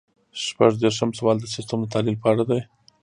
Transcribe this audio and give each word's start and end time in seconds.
شپږ 0.45 0.71
دېرشم 0.81 1.09
سوال 1.19 1.37
د 1.39 1.45
سیسټم 1.55 1.79
د 1.83 1.87
تحلیل 1.93 2.15
په 2.21 2.27
اړه 2.31 2.43
دی. 2.49 2.61